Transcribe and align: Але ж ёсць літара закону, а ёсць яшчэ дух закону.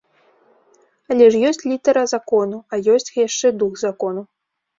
Але 1.15 1.27
ж 1.35 1.41
ёсць 1.49 1.61
літара 1.71 2.03
закону, 2.15 2.57
а 2.73 2.81
ёсць 2.95 3.15
яшчэ 3.27 3.47
дух 3.61 3.73
закону. 3.85 4.21